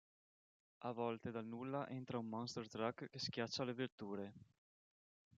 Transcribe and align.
A 0.79 0.91
volte 0.93 1.29
dal 1.29 1.45
nulla 1.45 1.87
entra 1.87 2.17
un 2.17 2.25
Monster 2.27 2.67
truck 2.67 3.07
che 3.07 3.19
schiaccia 3.19 3.63
le 3.63 3.73
vetture. 3.75 4.33